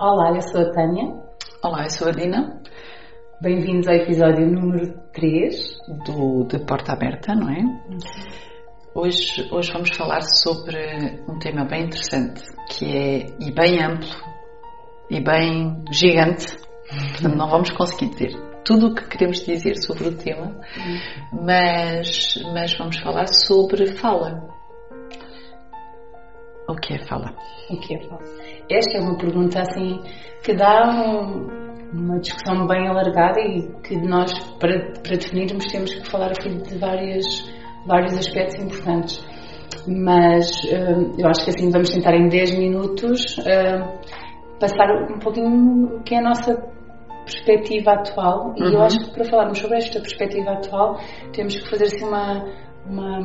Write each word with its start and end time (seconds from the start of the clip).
Olá, 0.00 0.30
eu 0.32 0.42
sou 0.42 0.60
a 0.60 0.70
Tânia. 0.70 1.12
Olá, 1.60 1.82
eu 1.82 1.90
sou 1.90 2.06
a 2.06 2.12
Dina. 2.12 2.62
Bem-vindos 3.40 3.88
ao 3.88 3.94
episódio 3.94 4.46
número 4.46 4.96
3 5.12 5.76
do 6.06 6.44
De 6.44 6.64
Porta 6.64 6.92
Aberta, 6.92 7.34
não 7.34 7.50
é? 7.50 7.58
Hoje, 8.94 9.48
hoje 9.50 9.72
vamos 9.72 9.90
falar 9.96 10.20
sobre 10.20 10.78
um 11.28 11.40
tema 11.40 11.64
bem 11.64 11.86
interessante, 11.86 12.44
que 12.70 12.84
é 12.84 13.26
e 13.40 13.52
bem 13.52 13.82
amplo 13.82 14.08
e 15.10 15.20
bem 15.20 15.82
gigante. 15.90 16.46
Portanto, 17.10 17.36
não 17.36 17.50
vamos 17.50 17.70
conseguir 17.70 18.10
dizer 18.10 18.40
tudo 18.64 18.86
o 18.86 18.94
que 18.94 19.04
queremos 19.08 19.40
dizer 19.40 19.82
sobre 19.82 20.10
o 20.10 20.16
tema, 20.16 20.60
mas, 21.32 22.34
mas 22.54 22.72
vamos 22.78 23.00
falar 23.00 23.26
sobre 23.26 23.88
fala. 23.96 24.57
O 26.68 26.74
que 26.74 26.94
é 26.94 26.98
fala? 27.06 27.34
O 27.70 27.80
que 27.80 27.94
é 27.94 28.02
fala? 28.06 28.20
Esta 28.70 28.98
é 28.98 29.00
uma 29.00 29.16
pergunta 29.16 29.60
assim 29.60 30.00
que 30.44 30.54
dá 30.54 30.86
um, 30.86 31.48
uma 31.94 32.18
discussão 32.20 32.66
bem 32.66 32.86
alargada 32.86 33.40
e 33.40 33.72
que 33.82 33.96
nós, 33.96 34.30
para, 34.58 34.92
para 35.02 35.16
definirmos, 35.16 35.64
temos 35.72 35.94
que 35.94 36.10
falar 36.10 36.30
aqui 36.30 36.50
de 36.50 36.78
várias, 36.78 37.24
vários 37.86 38.18
aspectos 38.18 38.62
importantes. 38.62 39.24
Mas 39.86 40.46
uh, 40.64 41.14
eu 41.18 41.26
acho 41.28 41.44
que 41.44 41.50
assim 41.50 41.70
vamos 41.70 41.90
tentar 41.90 42.14
em 42.14 42.28
10 42.28 42.58
minutos 42.58 43.38
uh, 43.38 44.58
passar 44.60 44.90
um 45.10 45.18
pouquinho 45.18 45.96
o 45.96 46.02
que 46.02 46.14
é 46.14 46.18
a 46.18 46.22
nossa 46.22 46.54
perspectiva 47.24 47.92
atual 47.92 48.54
e 48.56 48.62
uhum. 48.62 48.72
eu 48.72 48.82
acho 48.82 48.98
que 48.98 49.10
para 49.10 49.24
falarmos 49.24 49.58
sobre 49.58 49.76
esta 49.76 50.00
perspectiva 50.00 50.52
atual 50.52 50.98
temos 51.32 51.56
que 51.56 51.68
fazer 51.68 51.84
assim 51.84 52.06
uma, 52.06 52.44
uma 52.86 53.18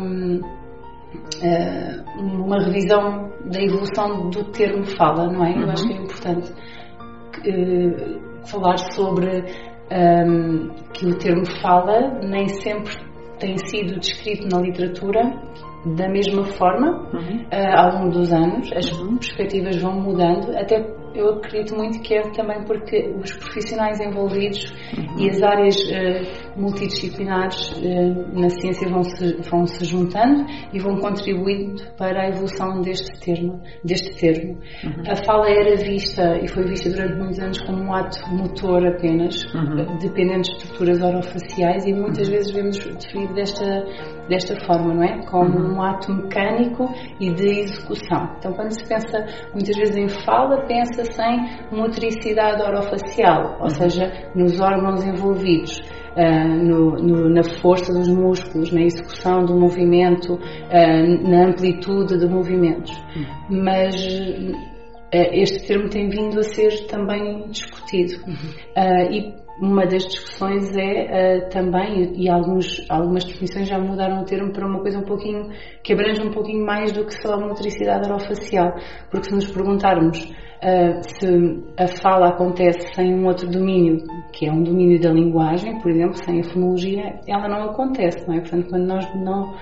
eh, 1.41 2.03
uma 2.17 2.59
revisão 2.59 3.31
da 3.45 3.61
evolução 3.61 4.29
do 4.29 4.45
termo 4.51 4.85
fala, 4.85 5.31
não 5.31 5.45
é? 5.45 5.51
Uhum. 5.51 5.61
Eu 5.61 5.69
acho 5.71 5.87
que 5.87 5.93
é 5.93 5.97
importante 5.97 6.51
uh, 7.47 8.47
falar 8.47 8.77
sobre 8.77 9.27
um, 9.39 9.43
ehm, 9.91 10.69
que 10.93 11.05
o 11.05 11.17
termo 11.17 11.45
fala 11.61 12.19
nem 12.21 12.47
sempre 12.47 12.93
tem 13.39 13.57
sido 13.57 13.99
descrito 13.99 14.47
na 14.47 14.61
literatura 14.61 15.21
da 15.85 16.07
mesma 16.07 16.45
forma 16.45 17.09
uhum. 17.13 17.41
uh, 17.41 17.77
ao 17.77 17.99
longo 17.99 18.11
dos 18.11 18.31
anos. 18.31 18.71
As 18.73 18.91
uhum. 18.93 19.17
perspectivas 19.17 19.75
vão 19.81 19.99
mudando, 19.99 20.55
até 20.57 20.77
eu 21.13 21.29
acredito 21.29 21.75
muito 21.75 22.01
que 22.01 22.15
é 22.15 22.21
também 22.31 22.63
porque 22.63 23.13
os 23.21 23.31
profissionais 23.37 23.99
envolvidos 23.99 24.73
uhum. 24.97 25.19
e 25.19 25.29
as 25.29 25.41
áreas 25.43 25.75
uh, 25.75 26.42
multidisciplinares 26.55 27.71
uh, 27.73 28.39
na 28.39 28.49
ciência 28.49 28.87
vão 28.89 29.03
se, 29.03 29.35
vão 29.49 29.65
se 29.65 29.85
juntando 29.85 30.45
e 30.71 30.79
vão 30.79 30.97
contribuindo 30.97 31.83
para 31.97 32.23
a 32.23 32.29
evolução 32.29 32.81
deste 32.81 33.19
termo. 33.19 33.61
Deste 33.83 34.15
termo. 34.19 34.59
Uhum. 34.83 35.03
A 35.07 35.15
fala 35.25 35.49
era 35.49 35.75
vista 35.75 36.37
e 36.41 36.47
foi 36.47 36.63
vista 36.65 36.89
durante 36.89 37.15
muitos 37.15 37.39
anos 37.39 37.61
como 37.61 37.83
um 37.83 37.93
ato 37.93 38.19
motor 38.29 38.85
apenas, 38.85 39.43
uhum. 39.53 39.97
dependendo 39.99 40.41
de 40.41 40.51
estruturas 40.51 41.01
orofaciais 41.01 41.85
e 41.85 41.93
muitas 41.93 42.27
uhum. 42.27 42.33
vezes 42.33 42.51
vemos 42.51 42.77
definido 42.79 43.33
desta, 43.33 43.83
desta 44.29 44.55
forma, 44.65 44.93
não 44.93 45.03
é? 45.03 45.25
Como 45.25 45.57
uhum. 45.57 45.75
um 45.75 45.81
ato 45.81 46.13
mecânico 46.13 46.89
e 47.19 47.31
de 47.33 47.59
execução. 47.61 48.35
Então, 48.37 48.53
quando 48.53 48.71
se 48.71 48.87
pensa 48.87 49.25
muitas 49.53 49.75
vezes 49.75 49.95
em 49.95 50.07
fala, 50.25 50.65
pensa 50.65 51.03
sem 51.05 51.43
motricidade 51.71 52.61
orofacial, 52.61 53.57
ou 53.61 53.69
seja, 53.69 54.11
nos 54.35 54.59
órgãos 54.59 55.03
envolvidos. 55.03 55.81
Uh, 56.15 56.63
no, 56.63 56.91
no, 56.97 57.29
na 57.29 57.43
força 57.43 57.91
dos 57.91 58.07
músculos, 58.07 58.71
na 58.71 58.83
execução 58.83 59.45
do 59.45 59.59
movimento, 59.59 60.35
uh, 60.35 61.29
na 61.29 61.47
amplitude 61.47 62.19
de 62.19 62.27
movimentos. 62.27 62.91
Mas 63.49 63.95
uh, 63.95 64.55
este 65.11 65.65
termo 65.67 65.89
tem 65.89 66.09
vindo 66.09 66.39
a 66.39 66.43
ser 66.43 66.85
também 66.85 67.47
discutido. 67.49 68.13
e 69.11 69.42
uma 69.59 69.85
das 69.85 70.05
discussões 70.05 70.75
é 70.75 71.41
também, 71.49 72.13
e 72.15 72.29
alguns, 72.29 72.85
algumas 72.89 73.23
definições 73.23 73.67
já 73.67 73.77
mudaram 73.77 74.21
o 74.21 74.25
termo 74.25 74.51
para 74.51 74.67
uma 74.67 74.79
coisa 74.79 74.99
um 74.99 75.03
pouquinho, 75.03 75.49
que 75.83 75.93
abrange 75.93 76.21
um 76.21 76.31
pouquinho 76.31 76.65
mais 76.65 76.91
do 76.91 77.05
que 77.05 77.13
só 77.21 77.33
a 77.33 77.39
motricidade 77.39 78.09
orofacial. 78.09 78.73
Porque 79.09 79.29
se 79.29 79.35
nos 79.35 79.51
perguntarmos 79.51 80.31
Uh, 80.63 81.03
se 81.03 81.27
a 81.77 81.87
fala 82.01 82.29
acontece 82.29 82.87
sem 82.95 83.13
um 83.13 83.27
outro 83.27 83.49
domínio, 83.49 83.97
que 84.31 84.47
é 84.47 84.49
um 84.49 84.63
domínio 84.63 84.97
da 85.01 85.11
linguagem, 85.11 85.77
por 85.81 85.91
exemplo, 85.91 86.13
sem 86.23 86.39
a 86.39 86.43
fonologia, 86.45 87.19
ela 87.27 87.49
não 87.49 87.71
acontece, 87.71 88.25
não 88.25 88.35
é? 88.35 88.39
Portanto, 88.39 88.69
quando 88.69 88.85
nós 88.85 89.13
não, 89.13 89.53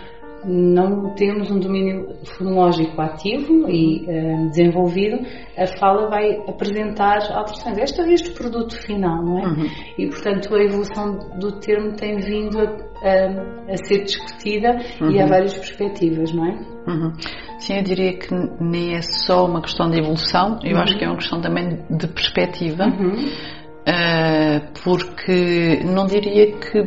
não 0.46 1.14
temos 1.16 1.52
um 1.52 1.60
domínio 1.60 2.16
fonológico 2.38 3.00
ativo 3.02 3.70
e 3.70 4.04
uh, 4.04 4.50
desenvolvido, 4.50 5.20
a 5.58 5.68
fala 5.78 6.10
vai 6.10 6.38
apresentar 6.48 7.20
alterações. 7.32 7.78
Este 7.78 8.02
é 8.02 8.14
este 8.14 8.32
produto 8.32 8.76
final, 8.76 9.24
não 9.24 9.40
é? 9.40 9.48
Uhum. 9.48 9.66
E, 9.98 10.08
portanto, 10.08 10.56
a 10.56 10.64
evolução 10.64 11.18
do 11.40 11.60
termo 11.60 11.94
tem 11.96 12.18
vindo 12.18 12.60
a, 12.60 12.64
a, 12.64 13.74
a 13.74 13.78
ser 13.86 14.04
discutida 14.04 14.78
uhum. 15.00 15.12
e 15.12 15.20
há 15.20 15.24
uhum. 15.24 15.30
várias 15.30 15.54
perspectivas, 15.54 16.32
não 16.34 16.46
é? 16.46 16.72
Uhum. 16.88 17.14
Sim, 17.60 17.78
eu 17.78 17.84
diria 17.84 18.18
que 18.18 18.34
nem 18.60 18.96
é 18.96 19.02
só 19.02 19.46
uma 19.46 19.62
questão 19.62 19.90
de 19.90 20.00
evolução, 20.00 20.60
eu 20.64 20.78
acho 20.78 20.98
que 20.98 21.06
é 21.06 21.08
uma 21.08 21.18
questão 21.18 21.40
também 21.40 21.78
de 21.90 22.08
perspectiva, 22.08 22.86
uh, 22.88 24.82
porque 24.84 25.82
não 25.86 26.08
diria 26.08 26.54
que, 26.58 26.80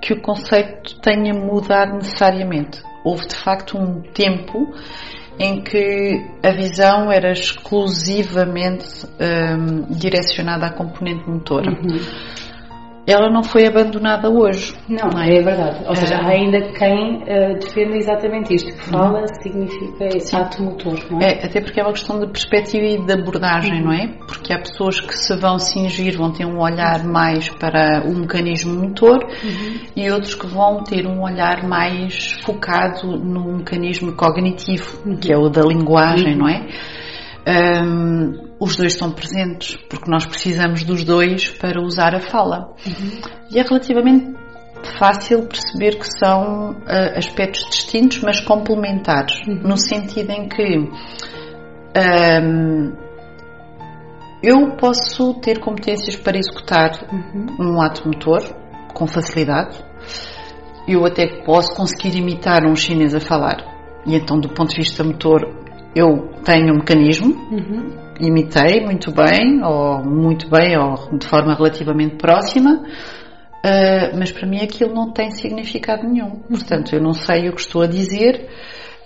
que 0.00 0.12
o 0.12 0.20
conceito 0.20 1.00
tenha 1.00 1.32
mudado 1.34 1.94
necessariamente. 1.94 2.82
Houve 3.04 3.26
de 3.28 3.36
facto 3.36 3.78
um 3.78 4.00
tempo 4.00 4.72
em 5.38 5.62
que 5.62 6.24
a 6.42 6.52
visão 6.52 7.10
era 7.10 7.32
exclusivamente 7.32 9.06
um, 9.18 9.92
direcionada 9.94 10.66
à 10.66 10.70
componente 10.72 11.28
motora. 11.28 11.70
Uhum 11.70 12.42
ela 13.06 13.28
não 13.30 13.42
foi 13.42 13.66
abandonada 13.66 14.30
hoje. 14.30 14.74
Não, 14.88 15.08
não 15.08 15.20
é? 15.20 15.36
é 15.36 15.42
verdade. 15.42 15.84
Ou 15.88 15.96
seja, 15.96 16.16
há 16.16 16.28
ainda 16.28 16.60
quem 16.72 17.16
uh, 17.16 17.58
defenda 17.58 17.96
exatamente 17.96 18.54
isto, 18.54 18.72
que 18.72 18.90
fala 18.90 19.20
uhum. 19.20 19.26
significa 19.42 20.04
esse 20.16 20.36
ato 20.36 20.62
motor, 20.62 20.98
não 21.10 21.20
é? 21.20 21.32
é? 21.32 21.46
Até 21.46 21.60
porque 21.60 21.80
é 21.80 21.82
uma 21.82 21.92
questão 21.92 22.20
de 22.20 22.26
perspectiva 22.26 22.84
e 22.84 23.04
de 23.04 23.12
abordagem, 23.12 23.80
uhum. 23.80 23.86
não 23.86 23.92
é? 23.92 24.06
Porque 24.26 24.52
há 24.52 24.58
pessoas 24.58 25.00
que 25.00 25.16
se 25.16 25.36
vão 25.36 25.58
cingir, 25.58 26.16
vão 26.16 26.32
ter 26.32 26.46
um 26.46 26.60
olhar 26.60 27.04
mais 27.04 27.48
para 27.48 28.04
o 28.06 28.14
mecanismo 28.14 28.80
motor 28.80 29.18
uhum. 29.24 29.80
e 29.96 30.10
outros 30.10 30.36
que 30.36 30.46
vão 30.46 30.84
ter 30.84 31.04
um 31.06 31.22
olhar 31.22 31.66
mais 31.66 32.32
focado 32.44 33.16
no 33.18 33.58
mecanismo 33.58 34.12
cognitivo, 34.12 35.02
uhum. 35.04 35.16
que 35.16 35.32
é 35.32 35.36
o 35.36 35.48
da 35.48 35.62
linguagem, 35.62 36.36
não 36.36 36.48
é? 36.48 36.68
Um, 37.44 38.51
os 38.62 38.76
dois 38.76 38.92
estão 38.92 39.10
presentes, 39.10 39.76
porque 39.90 40.08
nós 40.08 40.24
precisamos 40.24 40.84
dos 40.84 41.02
dois 41.02 41.50
para 41.50 41.82
usar 41.82 42.14
a 42.14 42.20
fala. 42.20 42.72
Uhum. 42.86 43.20
E 43.50 43.58
é 43.58 43.62
relativamente 43.62 44.36
fácil 45.00 45.48
perceber 45.48 45.98
que 45.98 46.06
são 46.20 46.70
uh, 46.70 47.18
aspectos 47.18 47.68
distintos, 47.68 48.20
mas 48.20 48.40
complementares, 48.40 49.40
uhum. 49.48 49.62
no 49.64 49.76
sentido 49.76 50.30
em 50.30 50.48
que 50.48 50.78
um, 51.98 52.92
eu 54.40 54.76
posso 54.76 55.34
ter 55.40 55.58
competências 55.58 56.14
para 56.14 56.38
executar 56.38 56.92
uhum. 57.12 57.46
um 57.58 57.82
ato 57.82 58.06
motor 58.06 58.44
com 58.94 59.08
facilidade, 59.08 59.76
eu 60.86 61.04
até 61.04 61.42
posso 61.44 61.74
conseguir 61.74 62.16
imitar 62.16 62.64
um 62.64 62.76
chinês 62.76 63.12
a 63.12 63.20
falar, 63.20 63.56
e 64.06 64.14
então, 64.14 64.38
do 64.38 64.48
ponto 64.50 64.70
de 64.70 64.76
vista 64.76 65.02
motor, 65.02 65.40
eu 65.96 66.30
tenho 66.44 66.74
um 66.74 66.78
mecanismo. 66.78 67.34
Uhum 67.50 68.01
imitei 68.20 68.84
muito 68.84 69.12
bem, 69.12 69.62
ou 69.64 70.02
muito 70.04 70.48
bem, 70.48 70.76
ou 70.76 71.18
de 71.18 71.26
forma 71.26 71.54
relativamente 71.54 72.16
próxima, 72.16 72.82
uh, 72.82 74.18
mas 74.18 74.32
para 74.32 74.46
mim 74.46 74.60
aquilo 74.62 74.94
não 74.94 75.12
tem 75.12 75.30
significado 75.30 76.06
nenhum. 76.06 76.40
Portanto, 76.48 76.94
eu 76.94 77.02
não 77.02 77.12
sei 77.12 77.48
o 77.48 77.54
que 77.54 77.60
estou 77.60 77.82
a 77.82 77.86
dizer 77.86 78.48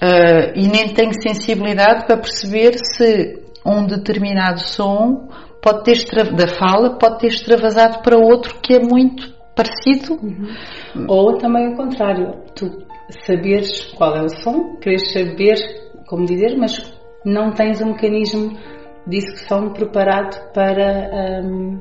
uh, 0.02 0.52
e 0.54 0.68
nem 0.68 0.88
tenho 0.94 1.12
sensibilidade 1.20 2.06
para 2.06 2.16
perceber 2.16 2.76
se 2.78 3.42
um 3.64 3.86
determinado 3.86 4.60
som 4.60 5.28
pode 5.60 5.84
ter 5.84 6.32
da 6.32 6.46
fala 6.46 6.96
pode 6.98 7.18
ter 7.18 7.28
extravasado 7.28 8.02
para 8.02 8.16
outro 8.16 8.60
que 8.60 8.74
é 8.74 8.80
muito 8.80 9.34
parecido. 9.56 10.14
Uhum. 10.22 11.06
Ou 11.08 11.38
também 11.38 11.72
o 11.72 11.76
contrário, 11.76 12.34
tu 12.54 12.70
saberes 13.24 13.92
qual 13.94 14.16
é 14.16 14.22
o 14.22 14.28
som, 14.28 14.76
queres 14.80 15.12
saber 15.12 15.56
como 16.06 16.24
dizer, 16.24 16.56
mas 16.56 16.94
não 17.24 17.50
tens 17.50 17.80
um 17.80 17.86
mecanismo 17.86 18.56
disse 19.06 19.32
que 19.32 19.48
são 19.48 19.72
preparados 19.72 20.38
para, 20.52 21.42
um, 21.44 21.78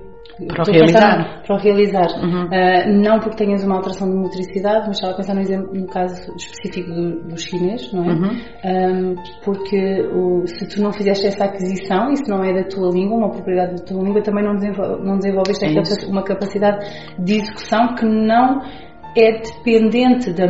para 0.47 0.63
o 0.63 0.71
realizar. 0.71 1.43
para 1.45 1.55
o 1.55 1.59
realizar. 1.59 2.07
Uhum. 2.21 2.45
Uh, 2.45 3.03
não 3.03 3.19
porque 3.19 3.37
tenhas 3.37 3.63
uma 3.63 3.75
alteração 3.75 4.09
de 4.09 4.15
motricidade, 4.15 4.87
mas 4.87 4.97
estava 4.97 5.13
a 5.13 5.17
pensar 5.17 5.33
no, 5.33 5.41
exemplo, 5.41 5.73
no 5.73 5.87
caso 5.87 6.35
específico 6.35 6.91
do, 6.91 7.23
do 7.23 7.37
chinês, 7.37 7.91
não 7.93 8.03
é? 8.03 8.13
Uhum. 8.13 8.29
Um, 8.65 9.15
porque 9.43 10.01
o, 10.13 10.45
se 10.45 10.67
tu 10.67 10.81
não 10.81 10.91
fizeste 10.91 11.27
essa 11.27 11.45
aquisição, 11.45 12.11
isso 12.11 12.29
não 12.29 12.43
é 12.43 12.53
da 12.53 12.63
tua 12.67 12.89
língua, 12.91 13.17
uma 13.17 13.31
propriedade 13.31 13.75
da 13.75 13.83
tua 13.83 14.03
língua, 14.03 14.21
também 14.21 14.43
não, 14.43 14.55
desenvol, 14.55 14.99
não 15.03 15.17
desenvolveste 15.17 15.65
é 15.65 16.07
uma 16.07 16.23
capacidade 16.23 16.85
de 17.17 17.35
execução 17.35 17.95
que 17.95 18.05
não 18.05 18.61
é 19.17 19.39
dependente 19.39 20.33
da 20.33 20.47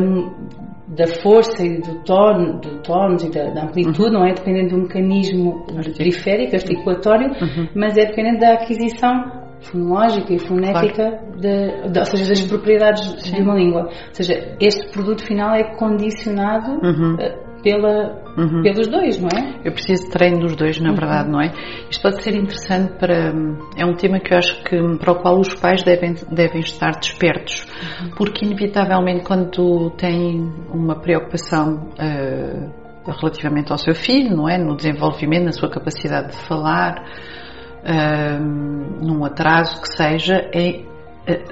da 0.87 1.07
força 1.07 1.63
e 1.65 1.81
do 1.81 2.03
tono, 2.03 2.59
do 2.59 2.81
tono 2.81 3.17
e 3.23 3.29
da, 3.29 3.49
da 3.49 3.63
amplitude, 3.63 4.09
uhum. 4.09 4.13
não 4.13 4.25
é 4.25 4.33
dependente 4.33 4.73
do 4.73 4.81
mecanismo 4.81 5.65
periférico, 5.97 6.55
articulatório, 6.55 7.27
uhum. 7.29 7.67
mas 7.75 7.97
é 7.97 8.05
dependente 8.05 8.39
da 8.39 8.53
aquisição 8.53 9.45
fonológica 9.61 10.33
e 10.33 10.39
fonética, 10.39 11.09
claro. 11.09 11.39
de, 11.39 11.89
de, 11.91 11.99
ou 11.99 12.05
seja, 12.05 12.29
das 12.29 12.45
propriedades 12.45 13.23
Sim. 13.23 13.35
de 13.35 13.41
uma 13.41 13.55
língua. 13.55 13.83
Ou 13.83 14.13
seja, 14.13 14.55
este 14.59 14.91
produto 14.91 15.25
final 15.25 15.55
é 15.55 15.75
condicionado 15.75 16.71
uhum. 16.83 17.17
Pela, 17.65 18.21
uhum. 18.37 18.61
pelos 18.61 18.87
dois, 18.87 19.19
não 19.19 19.27
é? 19.27 19.59
Eu 19.65 19.71
preciso 19.71 20.03
de 20.03 20.11
treino 20.11 20.37
dos 20.39 20.55
dois, 20.55 20.79
na 20.79 20.91
uhum. 20.91 20.95
verdade, 20.95 21.29
não 21.31 21.41
é? 21.41 21.51
Isto 21.89 22.03
pode 22.03 22.21
ser 22.21 22.35
interessante 22.35 22.93
para. 22.99 23.33
É 23.75 23.83
um 23.83 23.95
tema 23.95 24.19
que 24.19 24.31
eu 24.31 24.37
acho 24.37 24.63
que 24.63 24.77
para 24.99 25.11
o 25.11 25.15
qual 25.15 25.39
os 25.39 25.55
pais 25.55 25.81
devem, 25.81 26.13
devem 26.31 26.61
estar 26.61 26.91
despertos, 26.91 27.65
uhum. 28.03 28.11
porque, 28.15 28.45
inevitavelmente, 28.45 29.25
quando 29.25 29.89
têm 29.97 30.47
uma 30.71 30.95
preocupação. 31.01 31.89
Uh, 31.99 32.85
relativamente 33.07 33.71
ao 33.71 33.77
seu 33.77 33.93
filho, 33.93 34.35
não 34.35 34.49
é? 34.49 34.57
No 34.57 34.75
desenvolvimento, 34.75 35.45
na 35.45 35.51
sua 35.51 35.69
capacidade 35.69 36.31
de 36.31 36.37
falar, 36.47 37.05
num 38.99 39.23
atraso 39.23 39.79
que 39.79 39.87
seja, 39.95 40.37
é 40.51 40.69
eh, 40.69 40.94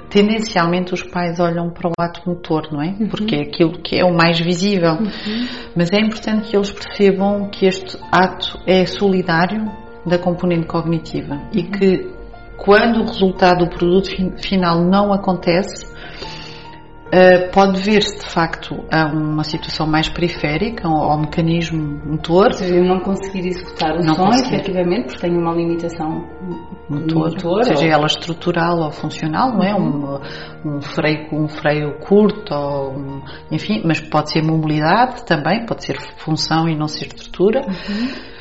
tendencialmente 0.08 0.94
os 0.94 1.02
pais 1.02 1.40
olham 1.40 1.70
para 1.70 1.88
o 1.88 1.92
ato 1.98 2.22
motor, 2.28 2.70
não 2.70 2.80
é? 2.80 2.90
Uhum. 2.90 3.08
Porque 3.08 3.34
é 3.34 3.42
aquilo 3.42 3.72
que 3.80 3.96
é 3.96 4.04
o 4.04 4.14
mais 4.14 4.38
visível. 4.38 4.92
Uhum. 4.92 5.48
Mas 5.76 5.92
é 5.92 5.98
importante 6.00 6.48
que 6.48 6.56
eles 6.56 6.70
percebam 6.70 7.48
que 7.50 7.66
este 7.66 7.98
ato 8.12 8.58
é 8.66 8.86
solidário 8.86 9.64
da 10.06 10.18
componente 10.18 10.66
cognitiva 10.66 11.34
uhum. 11.34 11.48
e 11.52 11.62
que 11.64 12.14
quando 12.56 13.00
o 13.00 13.06
resultado 13.06 13.64
do 13.64 13.70
produto 13.70 14.10
final 14.40 14.84
não 14.84 15.12
acontece, 15.12 15.92
pode 17.52 17.80
ver-se 17.80 18.18
de 18.18 18.26
facto 18.26 18.84
a 18.90 19.06
uma 19.06 19.44
situação 19.44 19.86
mais 19.86 20.08
periférica, 20.08 20.88
ao, 20.88 21.12
ao 21.12 21.20
mecanismo 21.20 22.00
motor. 22.04 22.46
Ou 22.46 22.52
seja, 22.52 22.74
eu 22.74 22.84
não 22.84 23.00
conseguir 23.00 23.46
executar 23.46 23.96
o 23.96 24.04
não 24.04 24.14
som, 24.14 24.26
conseguir. 24.26 24.54
efetivamente, 24.54 25.06
porque 25.06 25.20
tenho 25.20 25.40
uma 25.40 25.52
limitação 25.54 26.24
motor, 26.88 27.30
motor 27.30 27.64
seja 27.64 27.86
ou... 27.86 27.92
ela 27.92 28.06
estrutural 28.06 28.78
ou 28.78 28.90
funcional, 28.90 29.52
não 29.52 29.62
é? 29.62 29.74
Uhum. 29.74 30.18
Um, 30.64 30.76
um, 30.76 30.80
freio, 30.80 31.28
um 31.32 31.48
freio 31.48 31.98
curto, 32.00 32.54
ou 32.54 32.92
um, 32.92 33.22
enfim, 33.50 33.82
mas 33.84 34.00
pode 34.00 34.32
ser 34.32 34.42
mobilidade 34.42 35.24
também, 35.24 35.64
pode 35.66 35.84
ser 35.84 35.98
função 36.16 36.68
e 36.68 36.76
não 36.76 36.88
ser 36.88 37.06
estrutura. 37.06 37.60
Uhum. 37.60 38.33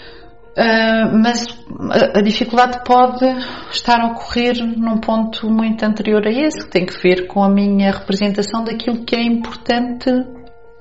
Uh, 0.55 1.17
mas 1.19 1.47
a, 1.89 2.19
a, 2.19 2.21
dificuldade 2.21 2.83
pode 2.85 3.25
estar 3.71 4.00
a 4.00 4.11
ocorrer 4.11 4.55
num 4.63 5.00
ponto 5.00 5.50
muito 5.50 5.83
anterior 5.83 6.21
a 6.27 6.31
esse, 6.31 6.63
que 6.63 6.69
tem 6.69 6.85
que 6.85 6.94
ver 7.01 7.25
com 7.25 7.44
a 7.44 7.50
minha 7.50 7.91
representação 7.91 8.63
daquilo 8.63 9.03
que 9.03 9.15
é 9.15 9.23
importante 9.23 10.11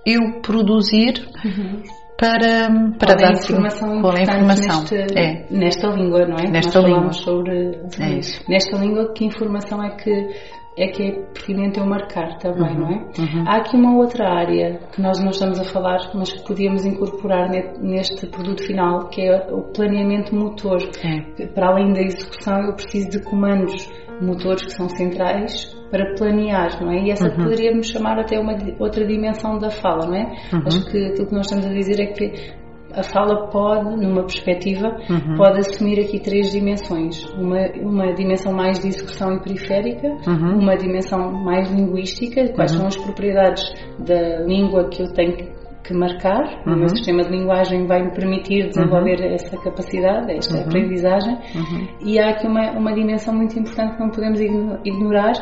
eu 0.05 0.43
produzir 0.43 1.27
uhum. 1.43 1.83
para, 2.19 2.69
para 2.99 3.15
dar 3.15 3.33
informação 3.33 4.03
é 4.11 4.19
a 4.19 4.23
informação 4.23 4.81
neste, 4.81 5.19
é. 5.19 5.47
nesta 5.51 5.89
língua, 5.89 6.27
não 6.27 6.37
é? 6.37 6.51
Nesta 6.51 6.83
Nós 6.83 6.91
língua. 6.91 7.13
sobre, 7.13 7.81
é 7.99 8.21
nesta 8.49 8.77
língua, 8.77 9.13
que 9.15 9.25
informação 9.25 9.83
é 9.83 9.91
que 9.97 10.29
é 10.77 10.89
que 10.89 11.03
é 11.03 11.13
pertinente 11.13 11.79
eu 11.79 11.87
marcar 11.87 12.39
também, 12.39 12.73
uhum, 12.73 12.81
não 12.81 12.89
é? 12.89 12.95
Uhum. 13.19 13.45
Há 13.47 13.57
aqui 13.57 13.77
uma 13.77 13.97
outra 13.97 14.29
área 14.29 14.81
que 14.93 15.03
nós 15.03 15.21
não 15.21 15.31
estamos 15.31 15.61
a 15.61 15.65
falar, 15.65 15.99
mas 16.15 16.33
que 16.33 16.43
podíamos 16.47 16.85
incorporar 16.87 17.51
neste 17.51 18.27
produto 18.27 18.63
final, 18.63 19.09
que 19.09 19.23
é 19.23 19.47
o 19.53 19.63
planeamento 19.63 20.35
motor. 20.35 20.79
É. 21.05 21.47
Para 21.47 21.69
além 21.69 21.93
da 21.93 22.01
execução, 22.01 22.61
eu 22.63 22.73
preciso 22.75 23.11
de 23.11 23.23
comandos 23.23 23.91
motores 24.21 24.63
que 24.65 24.73
são 24.73 24.89
centrais 24.89 25.77
para 25.91 26.15
planear, 26.15 26.83
não 26.83 26.91
é? 26.91 27.03
E 27.03 27.11
essa 27.11 27.29
uhum. 27.29 27.37
poderíamos 27.45 27.89
chamar 27.89 28.19
até 28.19 28.39
uma 28.39 28.55
outra 28.79 29.07
dimensão 29.07 29.59
da 29.59 29.69
fala, 29.69 30.07
não 30.07 30.15
é? 30.15 30.25
Uhum. 30.53 30.63
Acho 30.67 30.91
que 30.91 31.05
aquilo 31.07 31.27
que 31.27 31.35
nós 31.35 31.47
estamos 31.47 31.67
a 31.67 31.73
dizer 31.73 32.01
é 32.01 32.07
que 32.07 32.62
a 32.95 33.03
fala 33.03 33.49
pode, 33.49 33.97
numa 33.97 34.23
perspectiva, 34.23 34.89
uhum. 35.09 35.37
pode 35.37 35.61
assumir 35.61 36.01
aqui 36.01 36.21
três 36.21 36.51
dimensões. 36.51 37.25
Uma, 37.35 37.67
uma 37.81 38.13
dimensão 38.15 38.53
mais 38.53 38.79
de 38.81 38.89
execução 38.89 39.35
e 39.35 39.41
periférica, 39.41 40.09
uhum. 40.27 40.59
uma 40.59 40.77
dimensão 40.77 41.33
mais 41.33 41.71
linguística, 41.71 42.49
quais 42.55 42.73
uhum. 42.73 42.79
são 42.79 42.87
as 42.87 42.97
propriedades 42.97 43.65
da 43.99 44.41
língua 44.45 44.89
que 44.89 45.03
eu 45.03 45.13
tenho 45.13 45.37
que 45.37 45.52
marcar. 45.91 46.63
Uhum. 46.67 46.75
O 46.75 46.77
meu 46.79 46.89
sistema 46.89 47.23
de 47.23 47.31
linguagem 47.31 47.87
vai 47.87 48.03
me 48.03 48.13
permitir 48.13 48.69
desenvolver 48.69 49.21
uhum. 49.21 49.35
essa 49.35 49.57
capacidade, 49.57 50.33
esta 50.33 50.57
uhum. 50.57 50.65
aprendizagem. 50.65 51.35
Uhum. 51.55 51.89
E 52.01 52.19
há 52.19 52.31
aqui 52.31 52.47
uma, 52.47 52.71
uma 52.73 52.95
dimensão 52.95 53.35
muito 53.35 53.59
importante 53.59 53.97
que 53.97 54.01
não 54.01 54.11
podemos 54.11 54.41
ignorar, 54.41 55.33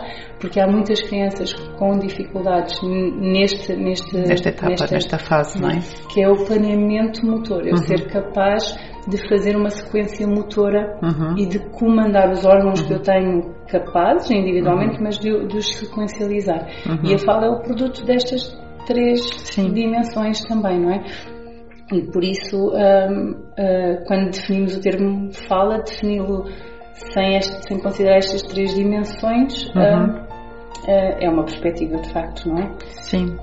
porque 0.40 0.58
há 0.58 0.66
muitas 0.66 1.02
crianças 1.02 1.52
com 1.78 1.98
dificuldades 1.98 2.80
neste, 2.82 3.74
neste, 3.76 4.16
nesta 4.16 4.48
etapa, 4.48 4.70
nesta, 4.70 4.94
nesta 4.94 5.18
fase, 5.18 5.60
não 5.60 5.68
é? 5.68 5.78
Que 6.12 6.22
é 6.22 6.28
o 6.28 6.46
planeamento 6.46 7.26
motor, 7.26 7.66
eu 7.66 7.72
uhum. 7.72 7.82
ser 7.82 8.08
capaz 8.08 8.74
de 9.08 9.28
fazer 9.28 9.56
uma 9.56 9.70
sequência 9.70 10.26
motora 10.26 10.98
uhum. 11.02 11.36
e 11.36 11.46
de 11.46 11.58
comandar 11.70 12.30
os 12.30 12.44
órgãos 12.44 12.82
que 12.82 12.92
eu 12.92 13.00
tenho 13.00 13.54
capazes 13.66 14.30
individualmente, 14.30 15.00
mas 15.02 15.18
de, 15.18 15.46
de 15.46 15.56
os 15.56 15.74
sequencializar. 15.76 16.66
E 17.02 17.14
a 17.14 17.18
fala 17.18 17.46
é 17.46 17.50
o 17.50 17.60
produto 17.60 18.04
destas 18.04 18.58
três 18.90 19.20
Sim. 19.44 19.72
dimensões 19.72 20.40
também, 20.42 20.80
não 20.80 20.90
é? 20.90 21.04
E 21.92 22.02
por 22.02 22.24
isso, 22.24 22.56
um, 22.56 23.30
uh, 23.30 24.04
quando 24.06 24.30
definimos 24.30 24.76
o 24.76 24.80
termo 24.80 25.32
fala, 25.48 25.78
defini-lo 25.78 26.44
sem, 27.12 27.40
sem 27.40 27.78
considerar 27.80 28.18
estas 28.18 28.42
três 28.42 28.74
dimensões, 28.74 29.64
uhum. 29.74 29.82
uh, 29.82 30.22
uh, 30.22 31.16
é 31.20 31.28
uma 31.28 31.44
perspectiva 31.44 31.98
de 31.98 32.12
facto, 32.12 32.48
não 32.48 32.58
é? 32.58 32.70
Sim. 33.02 33.36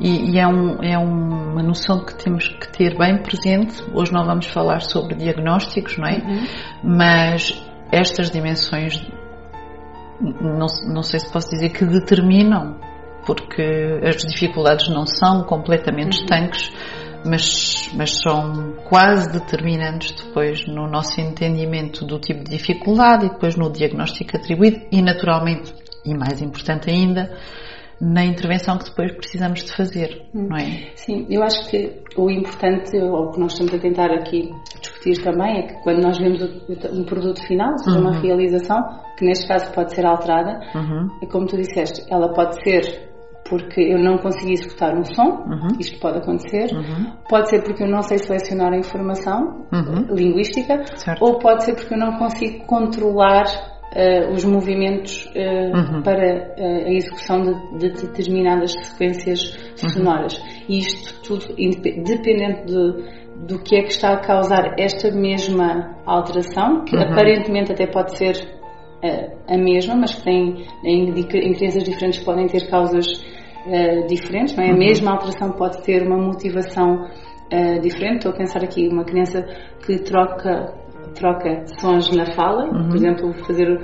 E, 0.00 0.32
e, 0.32 0.38
é, 0.38 0.46
um, 0.46 0.82
é 0.82 0.96
uma 0.96 1.62
noção 1.62 2.04
que 2.04 2.14
temos 2.16 2.46
que 2.46 2.72
ter 2.72 2.96
bem 2.96 3.20
presente. 3.20 3.82
Hoje 3.92 4.12
não 4.12 4.24
vamos 4.24 4.46
falar 4.46 4.80
sobre 4.80 5.16
diagnósticos, 5.16 5.98
não 5.98 6.06
é? 6.06 6.18
Uhum. 6.18 6.46
Mas 6.84 7.60
estas 7.90 8.30
dimensões, 8.30 9.04
não, 10.20 10.66
não 10.92 11.02
sei 11.02 11.18
se 11.18 11.32
posso 11.32 11.50
dizer 11.50 11.70
que 11.70 11.84
determinam 11.84 12.76
porque 13.28 14.00
as 14.02 14.22
dificuldades 14.22 14.88
não 14.88 15.04
são 15.04 15.44
completamente 15.44 16.16
uhum. 16.16 16.22
estanques, 16.22 16.72
mas, 17.26 17.90
mas 17.94 18.22
são 18.22 18.72
quase 18.88 19.30
determinantes 19.30 20.12
depois 20.12 20.66
no 20.66 20.88
nosso 20.88 21.20
entendimento 21.20 22.06
do 22.06 22.18
tipo 22.18 22.42
de 22.42 22.56
dificuldade 22.56 23.26
e 23.26 23.28
depois 23.28 23.54
no 23.54 23.70
diagnóstico 23.70 24.34
atribuído 24.34 24.80
e, 24.90 25.02
naturalmente, 25.02 25.74
e 26.06 26.14
mais 26.16 26.40
importante 26.40 26.88
ainda, 26.88 27.30
na 28.00 28.24
intervenção 28.24 28.78
que 28.78 28.84
depois 28.84 29.12
precisamos 29.12 29.62
de 29.62 29.76
fazer, 29.76 30.22
não 30.32 30.56
é? 30.56 30.92
Sim, 30.94 31.26
eu 31.28 31.42
acho 31.42 31.68
que 31.68 32.00
o 32.16 32.30
importante, 32.30 32.96
ou 32.96 33.26
o 33.26 33.32
que 33.32 33.40
nós 33.40 33.52
estamos 33.52 33.74
a 33.74 33.78
tentar 33.78 34.10
aqui 34.12 34.50
discutir 34.80 35.22
também, 35.22 35.58
é 35.58 35.62
que 35.66 35.82
quando 35.82 36.00
nós 36.00 36.16
vemos 36.16 36.40
um 36.92 37.04
produto 37.04 37.44
final, 37.46 37.76
seja, 37.78 37.98
uhum. 37.98 38.08
uma 38.08 38.20
realização, 38.20 38.78
que 39.18 39.24
neste 39.26 39.46
caso 39.48 39.70
pode 39.72 39.94
ser 39.94 40.06
alterada, 40.06 40.60
uhum. 40.74 41.08
e 41.20 41.26
como 41.26 41.46
tu 41.46 41.56
disseste, 41.56 42.04
ela 42.08 42.32
pode 42.32 42.62
ser 42.62 43.07
porque 43.48 43.80
eu 43.80 43.98
não 43.98 44.18
consegui 44.18 44.52
executar 44.52 44.96
um 44.96 45.04
som, 45.04 45.44
uhum. 45.46 45.68
isto 45.78 45.98
pode 46.00 46.18
acontecer, 46.18 46.72
uhum. 46.74 47.12
pode 47.28 47.48
ser 47.48 47.62
porque 47.62 47.82
eu 47.82 47.88
não 47.88 48.02
sei 48.02 48.18
selecionar 48.18 48.72
a 48.72 48.76
informação 48.76 49.66
uhum. 49.72 50.14
linguística, 50.14 50.84
certo. 50.96 51.24
ou 51.24 51.38
pode 51.38 51.64
ser 51.64 51.74
porque 51.74 51.94
eu 51.94 51.98
não 51.98 52.18
consigo 52.18 52.64
controlar 52.66 53.44
uh, 53.44 54.32
os 54.32 54.44
movimentos 54.44 55.26
uh, 55.26 56.02
para 56.02 56.54
uh, 56.56 56.86
a 56.86 56.92
execução 56.92 57.42
de, 57.42 57.78
de, 57.78 58.06
determinadas 58.06 58.72
sequências 58.72 59.56
uhum. 59.82 59.88
sonoras. 59.88 60.42
E 60.68 60.78
isto 60.78 61.22
tudo, 61.22 61.46
dependente 61.56 62.66
de, 62.66 63.46
do 63.46 63.58
que 63.62 63.76
é 63.76 63.82
que 63.82 63.92
está 63.92 64.12
a 64.12 64.20
causar 64.20 64.74
esta 64.78 65.10
mesma 65.10 65.96
alteração, 66.04 66.84
que 66.84 66.96
uhum. 66.96 67.02
aparentemente 67.02 67.72
até 67.72 67.86
pode 67.86 68.16
ser 68.16 68.58
a 69.46 69.56
mesma, 69.56 69.94
mas 69.94 70.12
que 70.12 70.24
tem 70.24 70.66
em, 70.84 71.08
em 71.10 71.54
crianças 71.54 71.84
diferentes 71.84 72.18
podem 72.24 72.48
ter 72.48 72.68
causas 72.68 73.06
uh, 73.68 74.06
diferentes, 74.06 74.56
não 74.56 74.64
é? 74.64 74.70
A 74.70 74.72
uhum. 74.72 74.78
mesma 74.78 75.12
alteração 75.12 75.52
pode 75.52 75.82
ter 75.82 76.06
uma 76.06 76.16
motivação 76.16 77.04
uh, 77.04 77.80
diferente. 77.80 78.18
Estou 78.18 78.32
a 78.32 78.36
pensar 78.36 78.64
aqui 78.64 78.88
uma 78.88 79.04
criança 79.04 79.44
que 79.84 80.02
troca 80.02 80.74
troca 81.14 81.64
sons 81.80 82.14
na 82.14 82.26
fala, 82.32 82.64
uhum. 82.64 82.88
por 82.88 82.96
exemplo, 82.96 83.32
fazer 83.44 83.78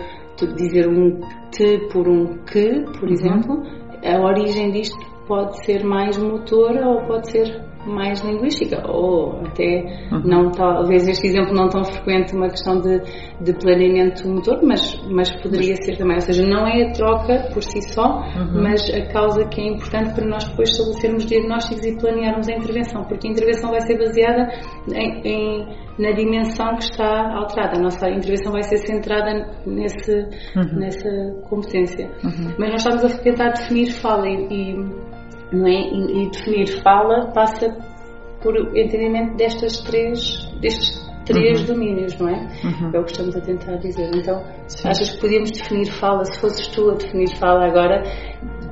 dizer 0.56 0.88
um 0.88 1.20
te 1.50 1.78
por 1.92 2.08
um 2.08 2.44
que, 2.44 2.80
por 2.98 3.04
uhum. 3.04 3.12
exemplo, 3.12 3.62
a 4.04 4.20
origem 4.20 4.72
disto 4.72 4.98
pode 5.26 5.64
ser 5.64 5.84
mais 5.84 6.18
motora 6.18 6.86
ou 6.86 7.06
pode 7.06 7.30
ser 7.30 7.64
mais 7.86 8.20
linguística, 8.22 8.82
ou 8.90 9.40
até 9.46 9.84
uhum. 10.10 10.22
não 10.24 10.50
talvez 10.50 11.06
este 11.06 11.26
exemplo 11.26 11.54
não 11.54 11.68
tão 11.68 11.84
frequente 11.84 12.34
uma 12.34 12.48
questão 12.48 12.80
de, 12.80 13.00
de 13.40 13.52
planeamento 13.54 14.28
motor, 14.28 14.60
mas, 14.62 15.00
mas 15.10 15.30
poderia 15.42 15.76
ser 15.76 15.96
também, 15.96 16.16
ou 16.16 16.20
seja, 16.20 16.46
não 16.46 16.66
é 16.66 16.84
a 16.84 16.92
troca 16.92 17.48
por 17.52 17.62
si 17.62 17.80
só, 17.92 18.20
uhum. 18.20 18.62
mas 18.62 18.82
a 18.90 19.06
causa 19.12 19.44
que 19.48 19.60
é 19.60 19.68
importante 19.68 20.14
para 20.14 20.26
nós 20.26 20.44
depois 20.48 20.70
estabelecermos 20.70 21.26
diagnósticos 21.26 21.84
e 21.84 21.98
planearmos 21.98 22.48
a 22.48 22.52
intervenção, 22.52 23.04
porque 23.04 23.28
a 23.28 23.30
intervenção 23.30 23.70
vai 23.70 23.80
ser 23.80 23.98
baseada 23.98 24.48
em, 24.92 25.20
em, 25.24 25.66
na 25.98 26.10
dimensão 26.12 26.74
que 26.76 26.84
está 26.84 27.34
alterada, 27.36 27.78
a 27.78 27.82
nossa 27.82 28.08
intervenção 28.08 28.52
vai 28.52 28.62
ser 28.62 28.78
centrada 28.78 29.50
nesse, 29.66 30.12
uhum. 30.56 30.78
nessa 30.78 31.08
competência. 31.48 32.06
Uhum. 32.24 32.54
Mas 32.58 32.70
nós 32.70 32.86
estamos 32.86 33.04
a 33.04 33.18
tentar 33.18 33.50
definir 33.50 33.92
fala 33.92 34.28
e, 34.28 34.46
e 34.50 35.13
não 35.54 35.66
é? 35.66 35.72
E, 35.72 36.24
e 36.24 36.30
definir 36.30 36.82
fala 36.82 37.30
passa 37.32 37.76
por 38.42 38.56
entendimento 38.76 39.36
destas 39.36 39.80
três, 39.82 40.46
destes 40.60 41.04
três 41.24 41.60
uhum. 41.60 41.66
domínios, 41.66 42.18
não 42.18 42.28
é? 42.28 42.46
Uhum. 42.62 42.90
É 42.92 42.98
o 42.98 43.04
que 43.04 43.12
estamos 43.12 43.34
a 43.36 43.40
tentar 43.40 43.76
dizer. 43.76 44.10
Então, 44.14 44.42
Sim. 44.68 44.88
achas 44.88 45.10
que 45.12 45.20
podíamos 45.20 45.50
definir 45.50 45.90
fala, 45.92 46.24
se 46.24 46.40
fosses 46.40 46.66
tu 46.68 46.90
a 46.90 46.94
definir 46.94 47.34
fala 47.38 47.66
agora, 47.66 48.02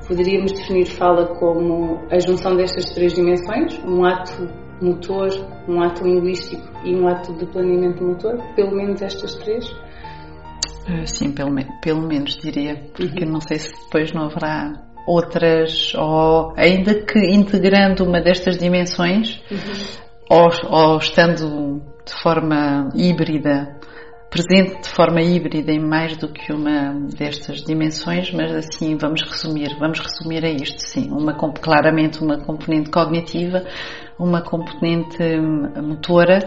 poderíamos 0.07 0.53
definir 0.53 0.87
fala 0.87 1.27
como 1.39 2.01
a 2.11 2.19
junção 2.19 2.57
destas 2.57 2.93
três 2.95 3.15
dimensões, 3.15 3.79
um 3.85 4.05
ato 4.05 4.49
motor, 4.81 5.29
um 5.69 5.81
ato 5.81 6.05
linguístico 6.05 6.63
e 6.85 6.95
um 6.95 7.09
ato 7.09 7.33
de 7.35 7.47
planeamento 7.47 8.05
motor, 8.05 8.37
pelo 8.55 8.73
menos 8.73 9.01
estas 9.01 9.35
três? 9.37 9.65
Eh, 10.89 11.07
sim, 11.07 11.33
pelo, 11.33 11.55
pelo 11.81 12.03
menos 12.03 12.37
diria, 12.37 12.77
porque 12.95 13.25
uhum. 13.25 13.33
não 13.33 13.41
sei 13.41 13.59
se 13.59 13.73
depois 13.85 14.13
não 14.13 14.25
haverá 14.25 14.92
outras, 15.07 15.95
ou 15.95 16.53
ainda 16.57 16.95
que 16.95 17.19
integrando 17.19 18.05
uma 18.05 18.21
destas 18.21 18.59
dimensões, 18.59 19.43
uhum. 19.51 19.59
ou, 20.29 20.51
ou 20.71 20.99
estando 20.99 21.83
de 22.05 22.23
forma 22.23 22.91
híbrida, 22.95 23.77
presente 24.33 24.83
de 24.83 24.89
forma 24.89 25.21
híbrida 25.21 25.71
em 25.71 25.79
mais 25.79 26.17
do 26.17 26.29
que 26.29 26.53
uma 26.53 26.95
destas 27.15 27.63
dimensões, 27.63 28.33
mas 28.33 28.51
assim 28.53 28.97
vamos 28.97 29.21
resumir, 29.23 29.77
vamos 29.79 30.01
resumir 30.01 30.45
a 30.45 30.51
isto, 30.51 30.81
sim, 30.81 31.11
uma 31.11 31.35
claramente 31.35 32.23
uma 32.23 32.39
componente 32.39 32.91
cognitiva, 32.91 33.63
uma 34.19 34.43
componente 34.43 35.23
hum, 35.23 35.69
motora 35.83 36.39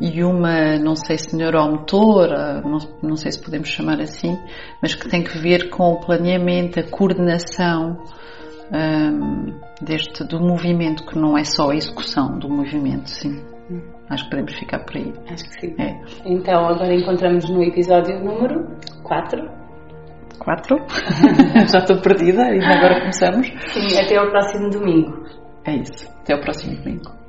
e 0.00 0.22
uma, 0.22 0.78
não 0.78 0.94
sei 0.94 1.18
se 1.18 1.36
neuromotora, 1.36 2.60
não, 2.62 2.78
não 3.02 3.16
sei 3.16 3.32
se 3.32 3.42
podemos 3.42 3.68
chamar 3.68 4.00
assim, 4.00 4.38
mas 4.80 4.94
que 4.94 5.08
tem 5.08 5.22
que 5.22 5.38
ver 5.38 5.70
com 5.70 5.92
o 5.92 6.00
planeamento, 6.00 6.80
a 6.80 6.82
coordenação 6.82 7.98
um, 8.72 9.60
deste 9.80 10.24
do 10.24 10.40
movimento, 10.40 11.04
que 11.04 11.18
não 11.18 11.36
é 11.36 11.44
só 11.44 11.70
a 11.70 11.76
execução 11.76 12.38
do 12.38 12.48
movimento, 12.48 13.08
sim. 13.08 13.42
Acho 14.10 14.24
que 14.24 14.30
podemos 14.30 14.54
ficar 14.58 14.80
por 14.80 14.96
aí. 14.96 15.12
Acho 15.30 15.44
que 15.44 15.60
sim. 15.60 15.74
É. 15.78 15.98
Então, 16.26 16.66
agora 16.66 16.94
encontramos 16.94 17.48
no 17.48 17.62
episódio 17.62 18.18
número 18.22 18.66
4. 19.02 19.48
4? 20.38 20.76
Já 21.72 21.78
estou 21.78 22.00
perdida 22.02 22.42
e 22.54 22.62
agora 22.62 23.00
começamos. 23.00 23.46
Sim, 23.72 23.98
até 23.98 24.16
ao 24.16 24.30
próximo 24.30 24.68
domingo. 24.70 25.41
É 25.64 25.76
isso. 25.76 26.08
Até 26.20 26.34
ao 26.34 26.40
próximo 26.40 26.76
domingo. 26.76 27.21